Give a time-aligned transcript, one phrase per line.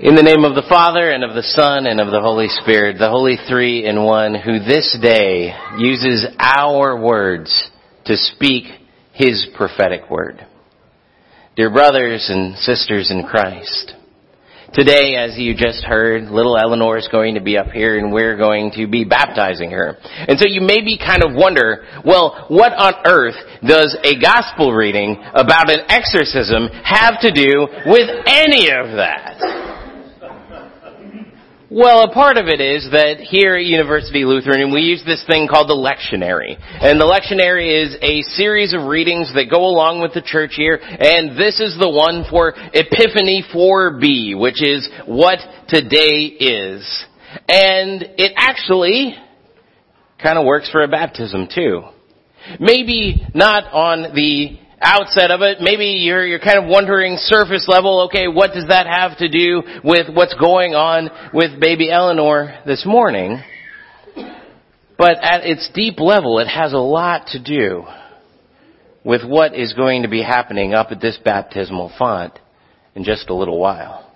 [0.00, 2.98] In the name of the Father and of the Son and of the Holy Spirit,
[2.98, 7.70] the Holy Three in One, who this day uses our words
[8.06, 8.64] to speak
[9.12, 10.44] His prophetic word.
[11.54, 13.94] Dear brothers and sisters in Christ,
[14.72, 18.36] Today, as you just heard, little Eleanor is going to be up here and we're
[18.36, 19.96] going to be baptizing her.
[20.02, 25.22] And so you maybe kind of wonder, well, what on earth does a gospel reading
[25.32, 29.73] about an exorcism have to do with any of that?
[31.76, 35.48] Well, a part of it is that here at University Lutheran, we use this thing
[35.50, 36.54] called the lectionary.
[36.56, 40.78] And the lectionary is a series of readings that go along with the church year,
[40.80, 47.06] and this is the one for Epiphany 4b, which is what today is.
[47.48, 49.16] And it actually
[50.22, 51.82] kind of works for a baptism too.
[52.60, 58.06] Maybe not on the outset of it, maybe you're, you're kind of wondering surface level,
[58.06, 62.84] okay, what does that have to do with what's going on with baby Eleanor this
[62.86, 63.40] morning?
[64.96, 67.84] But at its deep level, it has a lot to do
[69.04, 72.38] with what is going to be happening up at this baptismal font
[72.94, 74.10] in just a little while.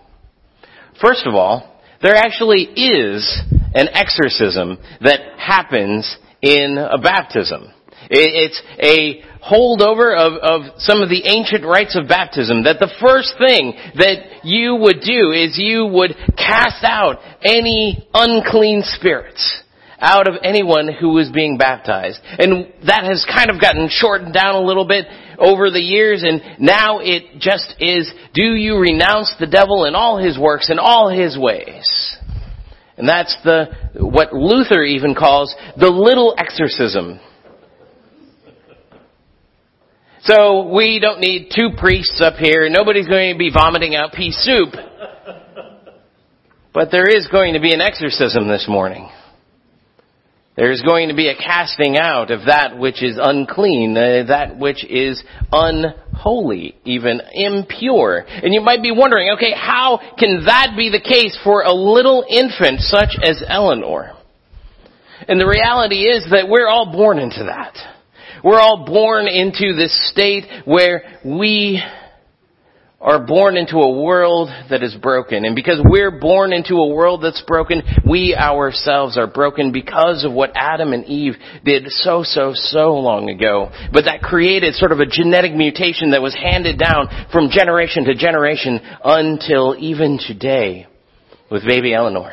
[1.01, 3.43] First of all, there actually is
[3.75, 7.73] an exorcism that happens in a baptism.
[8.11, 13.35] It's a holdover of, of some of the ancient rites of baptism that the first
[13.39, 19.63] thing that you would do is you would cast out any unclean spirits
[20.01, 22.21] out of anyone who was being baptized.
[22.39, 25.07] And that has kind of gotten shortened down a little bit
[25.39, 30.19] over the years and now it just is, do you renounce the devil and all
[30.19, 32.17] his works and all his ways?
[32.97, 37.21] And that's the, what Luther even calls the little exorcism
[40.29, 42.69] so we don't need two priests up here.
[42.69, 44.75] Nobody's going to be vomiting out pea soup.
[46.75, 49.09] But there is going to be an exorcism this morning.
[50.55, 54.59] There is going to be a casting out of that which is unclean, uh, that
[54.59, 58.19] which is unholy, even impure.
[58.29, 62.25] And you might be wondering, okay, how can that be the case for a little
[62.29, 64.13] infant such as Eleanor?
[65.27, 67.98] And the reality is that we're all born into that.
[68.49, 71.83] We're all born into this state where we
[72.99, 75.45] are born into a world that is broken.
[75.45, 80.33] And because we're born into a world that's broken, we ourselves are broken because of
[80.33, 83.71] what Adam and Eve did so, so, so long ago.
[83.93, 88.15] But that created sort of a genetic mutation that was handed down from generation to
[88.15, 90.87] generation until even today
[91.51, 92.33] with baby Eleanor.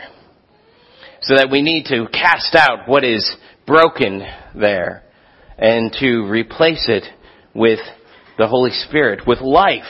[1.24, 3.36] So that we need to cast out what is
[3.68, 4.24] broken
[4.56, 5.05] there
[5.58, 7.04] and to replace it
[7.54, 7.80] with
[8.38, 9.84] the Holy Spirit, with life.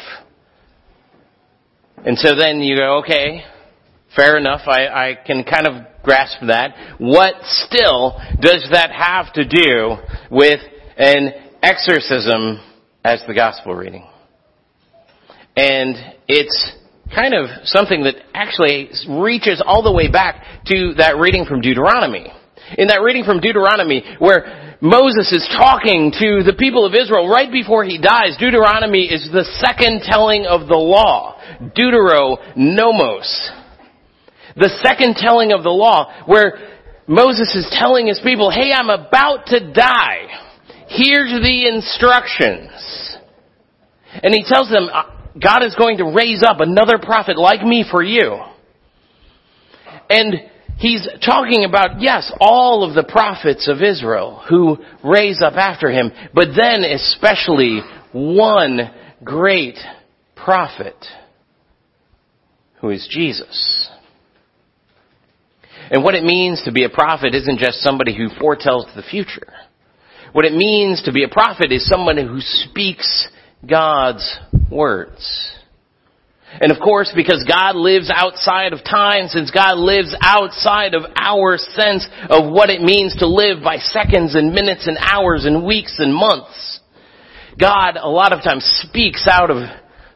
[2.06, 3.44] And so then you go, okay,
[4.16, 6.76] fair enough, I, I can kind of grasp that.
[7.00, 9.96] What still does that have to do
[10.30, 10.60] with
[10.98, 11.32] an
[11.64, 12.62] exorcism
[13.04, 14.06] as the gospel reading?
[15.56, 15.96] And
[16.28, 16.74] it's
[17.14, 22.32] kind of something that actually reaches all the way back to that reading from Deuteronomy.
[22.78, 27.52] In that reading from Deuteronomy, where Moses is talking to the people of Israel right
[27.52, 28.36] before he dies.
[28.40, 31.40] Deuteronomy is the second telling of the law.
[31.76, 33.52] Deuteronomos.
[34.58, 36.76] The second telling of the law where
[37.08, 40.28] Moses is telling his people, hey, I'm about to die.
[40.88, 43.18] Here's the instructions.
[44.24, 45.04] And he tells them, uh,
[45.42, 48.40] God is going to raise up another prophet like me for you.
[50.10, 50.36] And
[50.78, 56.12] he's talking about, yes, all of the prophets of Israel who raise up after him,
[56.34, 57.82] but then especially
[58.12, 58.92] one
[59.24, 59.78] great
[60.36, 60.96] prophet
[62.82, 63.90] who is Jesus.
[65.92, 69.54] And what it means to be a prophet isn't just somebody who foretells the future.
[70.32, 73.28] What it means to be a prophet is someone who speaks
[73.68, 74.38] God's
[74.70, 75.52] words.
[76.62, 81.58] And of course, because God lives outside of time, since God lives outside of our
[81.58, 85.96] sense of what it means to live by seconds and minutes and hours and weeks
[86.00, 86.80] and months,
[87.60, 89.58] God a lot of times speaks out of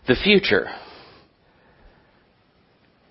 [0.08, 0.68] the future.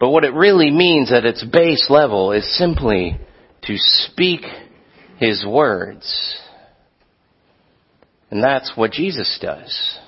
[0.01, 3.19] But what it really means at its base level is simply
[3.63, 4.41] to speak
[5.19, 6.35] His words.
[8.31, 9.99] And that's what Jesus does.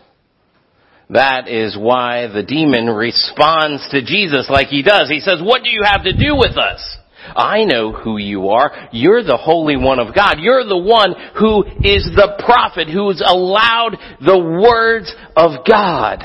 [1.11, 5.09] That is why the demon responds to Jesus like he does.
[5.11, 6.99] He says, what do you have to do with us?
[7.35, 8.89] I know who you are.
[8.93, 10.37] You're the Holy One of God.
[10.39, 16.23] You're the one who is the prophet who's allowed the words of God.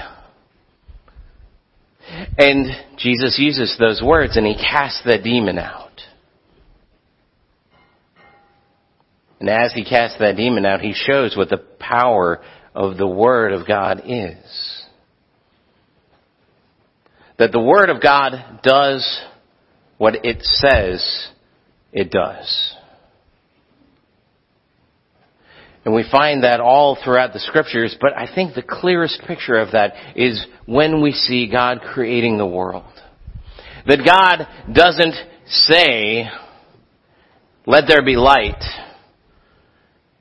[2.37, 2.67] And
[2.97, 6.01] Jesus uses those words and he casts that demon out.
[9.39, 12.41] And as he casts that demon out, he shows what the power
[12.73, 14.74] of the Word of God is.
[17.37, 19.21] That the Word of God does
[19.97, 21.29] what it says
[21.91, 22.75] it does.
[25.85, 29.71] And we find that all throughout the scriptures, but I think the clearest picture of
[29.73, 32.91] that is when we see God creating the world.
[33.85, 35.13] That God doesn't
[35.45, 36.27] say,
[37.67, 38.63] let there be light,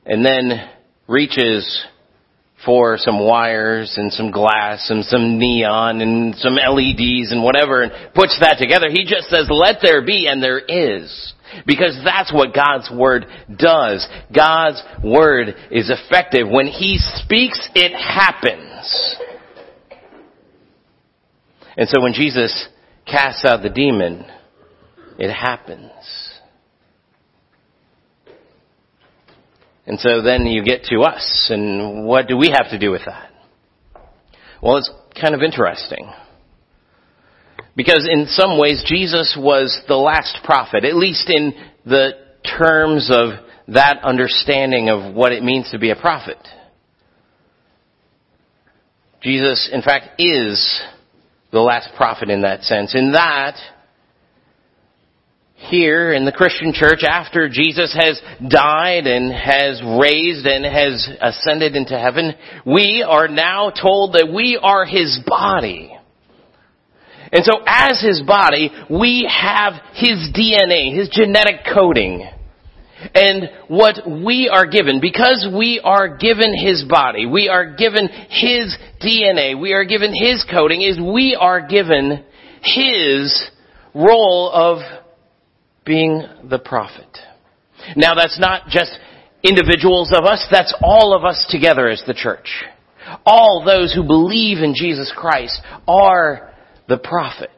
[0.04, 0.68] and then
[1.08, 1.86] reaches
[2.64, 7.92] for some wires and some glass and some neon and some LEDs and whatever and
[8.14, 8.88] puts that together.
[8.90, 11.34] He just says, let there be, and there is.
[11.66, 14.06] Because that's what God's Word does.
[14.34, 16.48] God's Word is effective.
[16.48, 19.16] When He speaks, it happens.
[21.76, 22.68] And so when Jesus
[23.06, 24.24] casts out the demon,
[25.18, 25.90] it happens.
[29.86, 33.02] And so then you get to us, and what do we have to do with
[33.06, 33.30] that?
[34.62, 34.90] Well, it's
[35.20, 36.10] kind of interesting.
[37.76, 41.52] Because in some ways, Jesus was the last prophet, at least in
[41.84, 42.12] the
[42.58, 46.38] terms of that understanding of what it means to be a prophet.
[49.22, 50.82] Jesus, in fact, is
[51.50, 52.94] the last prophet in that sense.
[52.94, 53.56] In that,
[55.70, 61.76] here in the Christian church after Jesus has died and has raised and has ascended
[61.76, 62.34] into heaven,
[62.66, 65.90] we are now told that we are His body.
[67.32, 72.28] And so as His body, we have His DNA, His genetic coding.
[73.14, 78.76] And what we are given, because we are given His body, we are given His
[79.02, 82.24] DNA, we are given His coding, is we are given
[82.62, 83.50] His
[83.94, 84.78] role of
[85.84, 87.18] being the prophet.
[87.96, 88.92] Now that's not just
[89.42, 92.64] individuals of us, that's all of us together as the church.
[93.26, 96.54] All those who believe in Jesus Christ are
[96.88, 97.50] the prophet.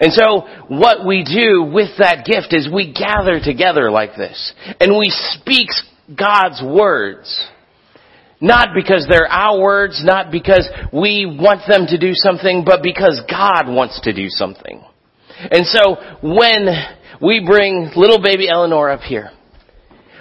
[0.00, 4.96] And so what we do with that gift is we gather together like this and
[4.96, 5.68] we speak
[6.16, 7.48] God's words.
[8.40, 13.20] Not because they're our words, not because we want them to do something, but because
[13.28, 14.82] God wants to do something.
[15.50, 16.68] And so when
[17.20, 19.30] we bring little baby Eleanor up here,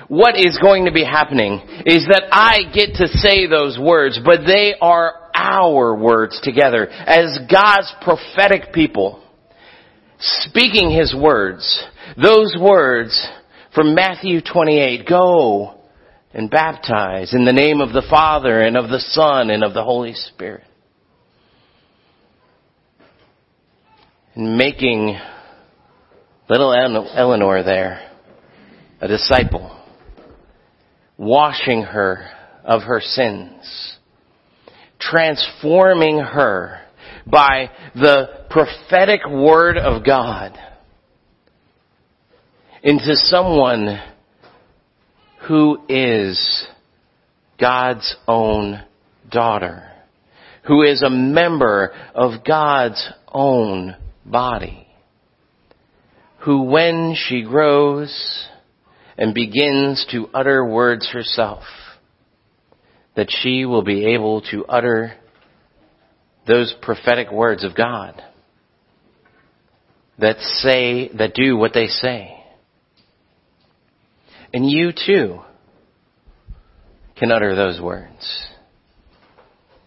[0.07, 4.39] what is going to be happening is that I get to say those words, but
[4.45, 9.23] they are our words together as God's prophetic people
[10.19, 11.85] speaking His words.
[12.21, 13.27] Those words
[13.73, 15.79] from Matthew 28, go
[16.33, 19.83] and baptize in the name of the Father and of the Son and of the
[19.83, 20.63] Holy Spirit.
[24.35, 25.17] And making
[26.49, 28.09] little Eleanor there
[29.01, 29.79] a disciple,
[31.17, 32.27] washing her
[32.65, 33.97] of her sins,
[34.99, 36.81] transforming her
[37.25, 40.57] by the prophetic word of God
[42.83, 44.01] into someone
[45.47, 46.67] who is
[47.59, 48.83] God's own
[49.29, 49.89] daughter,
[50.67, 53.95] who is a member of God's own
[54.25, 54.88] body
[56.41, 58.47] who when she grows
[59.17, 61.63] and begins to utter words herself,
[63.15, 65.13] that she will be able to utter
[66.47, 68.21] those prophetic words of God
[70.17, 72.35] that say, that do what they say.
[74.53, 75.41] And you too
[77.17, 78.47] can utter those words.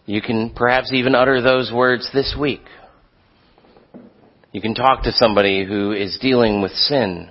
[0.05, 2.61] You can perhaps even utter those words this week
[4.53, 7.29] you can talk to somebody who is dealing with sin,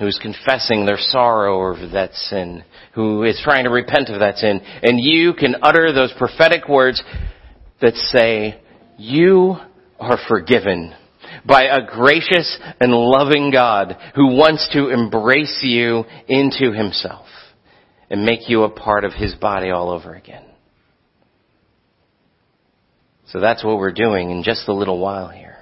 [0.00, 2.64] who's confessing their sorrow over that sin,
[2.94, 7.02] who is trying to repent of that sin, and you can utter those prophetic words
[7.80, 8.60] that say,
[8.98, 9.56] you
[10.00, 10.92] are forgiven
[11.46, 17.26] by a gracious and loving God who wants to embrace you into himself
[18.10, 20.44] and make you a part of his body all over again.
[23.28, 25.55] So that's what we're doing in just a little while here.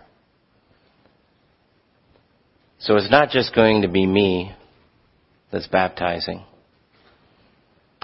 [2.84, 4.54] So it's not just going to be me
[5.50, 6.44] that's baptizing.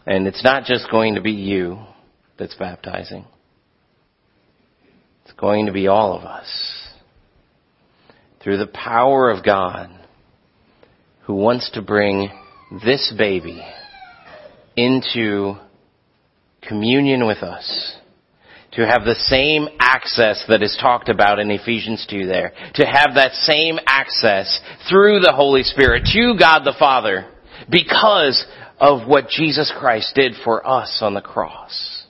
[0.06, 1.80] And it's not just going to be you
[2.38, 3.26] that's baptizing.
[5.24, 6.48] It's going to be all of us.
[8.42, 9.90] Through the power of God
[11.24, 12.30] who wants to bring
[12.82, 13.62] this baby
[14.76, 15.56] into
[16.62, 17.96] communion with us,
[18.72, 22.52] to have the same access that is talked about in Ephesians 2 there.
[22.74, 27.28] To have that same access through the Holy Spirit to God the Father
[27.68, 28.46] because
[28.78, 32.06] of what Jesus Christ did for us on the cross.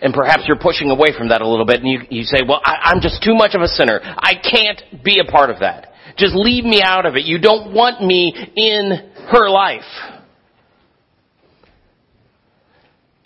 [0.00, 2.60] And perhaps you're pushing away from that a little bit and you, you say, well,
[2.64, 4.00] I, I'm just too much of a sinner.
[4.02, 5.88] I can't be a part of that.
[6.16, 7.24] Just leave me out of it.
[7.24, 10.19] You don't want me in her life.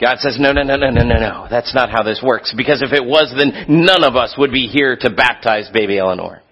[0.01, 1.47] God says, no, no, no, no, no, no, no.
[1.49, 2.53] That's not how this works.
[2.57, 6.43] Because if it was, then none of us would be here to baptize baby Eleanor.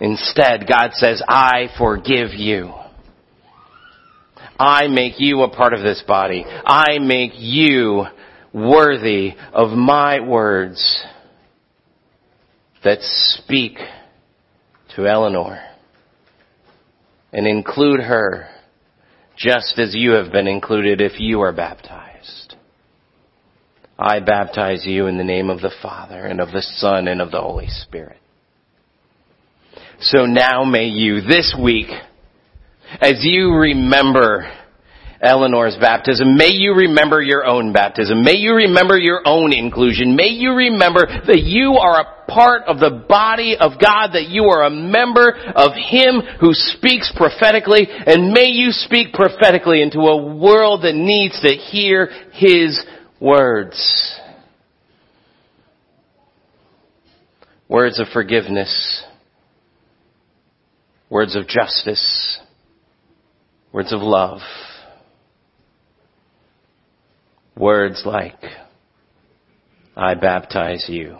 [0.00, 2.72] Instead, God says, I forgive you.
[4.58, 6.44] I make you a part of this body.
[6.46, 8.04] I make you
[8.52, 11.04] worthy of my words
[12.84, 13.78] that speak
[14.94, 15.60] to Eleanor
[17.32, 18.48] and include her
[19.42, 22.54] just as you have been included if you are baptized.
[23.98, 27.30] I baptize you in the name of the Father and of the Son and of
[27.32, 28.18] the Holy Spirit.
[30.00, 31.88] So now may you this week
[33.00, 34.50] as you remember
[35.22, 38.24] Eleanor's baptism, may you remember your own baptism.
[38.24, 40.16] May you remember your own inclusion.
[40.16, 44.46] May you remember that you are a part of the body of God, that you
[44.46, 50.34] are a member of Him who speaks prophetically, and may you speak prophetically into a
[50.34, 52.82] world that needs to hear His
[53.20, 54.18] words.
[57.68, 59.04] Words of forgiveness.
[61.08, 62.40] Words of justice
[63.72, 64.40] Words of love.
[67.56, 68.42] Words like,
[69.96, 71.18] I baptize you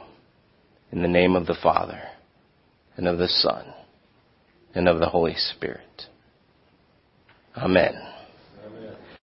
[0.91, 2.01] in the name of the Father
[2.97, 3.67] and of the Son
[4.75, 6.07] and of the Holy Spirit.
[7.57, 8.12] Amen.